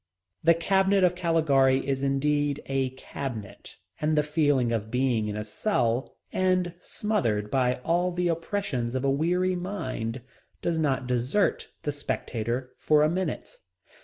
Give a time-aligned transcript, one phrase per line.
[0.43, 5.43] The cabinet of Caligari is indeed a cabinet, and the feeling of being in a
[5.43, 10.21] cell, and smothered by all the oppressions of a weary mind,
[10.59, 13.59] does not desert the spectator for a minute.